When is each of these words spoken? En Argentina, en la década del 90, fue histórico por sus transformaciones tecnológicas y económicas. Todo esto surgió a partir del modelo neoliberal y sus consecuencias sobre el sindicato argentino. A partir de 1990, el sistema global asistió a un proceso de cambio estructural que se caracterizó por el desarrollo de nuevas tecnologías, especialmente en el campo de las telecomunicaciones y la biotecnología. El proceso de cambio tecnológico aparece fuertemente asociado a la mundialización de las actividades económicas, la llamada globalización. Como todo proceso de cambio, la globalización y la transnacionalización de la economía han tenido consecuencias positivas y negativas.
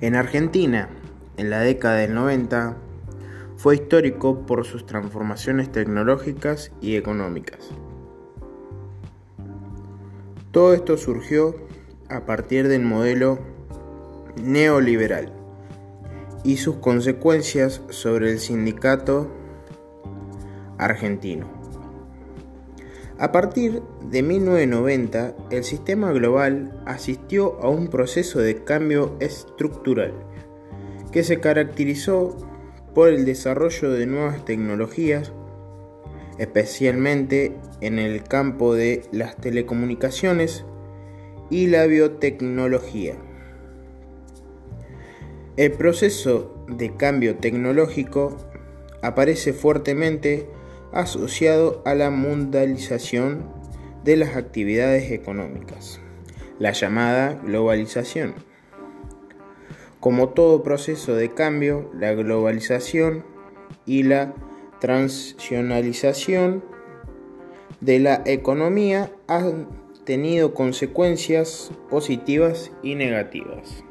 En 0.00 0.14
Argentina, 0.14 0.88
en 1.36 1.50
la 1.50 1.58
década 1.58 1.96
del 1.96 2.14
90, 2.14 2.76
fue 3.56 3.74
histórico 3.74 4.46
por 4.46 4.64
sus 4.64 4.86
transformaciones 4.86 5.72
tecnológicas 5.72 6.70
y 6.80 6.94
económicas. 6.94 7.58
Todo 10.52 10.72
esto 10.72 10.96
surgió 10.96 11.56
a 12.08 12.26
partir 12.26 12.68
del 12.68 12.82
modelo 12.82 13.40
neoliberal 14.40 15.32
y 16.44 16.58
sus 16.58 16.76
consecuencias 16.76 17.82
sobre 17.90 18.30
el 18.30 18.38
sindicato 18.38 19.28
argentino. 20.78 21.57
A 23.20 23.32
partir 23.32 23.82
de 24.10 24.22
1990, 24.22 25.34
el 25.50 25.64
sistema 25.64 26.12
global 26.12 26.80
asistió 26.86 27.60
a 27.60 27.68
un 27.68 27.88
proceso 27.88 28.38
de 28.38 28.62
cambio 28.62 29.16
estructural 29.18 30.14
que 31.10 31.24
se 31.24 31.40
caracterizó 31.40 32.36
por 32.94 33.08
el 33.08 33.24
desarrollo 33.24 33.90
de 33.90 34.06
nuevas 34.06 34.44
tecnologías, 34.44 35.32
especialmente 36.38 37.56
en 37.80 37.98
el 37.98 38.22
campo 38.22 38.76
de 38.76 39.02
las 39.10 39.36
telecomunicaciones 39.36 40.64
y 41.50 41.66
la 41.66 41.86
biotecnología. 41.86 43.16
El 45.56 45.72
proceso 45.72 46.64
de 46.68 46.94
cambio 46.94 47.34
tecnológico 47.38 48.36
aparece 49.02 49.52
fuertemente 49.52 50.46
asociado 50.92 51.82
a 51.84 51.94
la 51.94 52.10
mundialización 52.10 53.50
de 54.04 54.16
las 54.16 54.36
actividades 54.36 55.10
económicas, 55.10 56.00
la 56.58 56.72
llamada 56.72 57.34
globalización. 57.34 58.34
Como 60.00 60.30
todo 60.30 60.62
proceso 60.62 61.14
de 61.14 61.34
cambio, 61.34 61.90
la 61.94 62.12
globalización 62.14 63.24
y 63.84 64.04
la 64.04 64.34
transnacionalización 64.80 66.64
de 67.80 67.98
la 67.98 68.22
economía 68.24 69.10
han 69.26 69.68
tenido 70.04 70.54
consecuencias 70.54 71.70
positivas 71.90 72.72
y 72.82 72.94
negativas. 72.94 73.84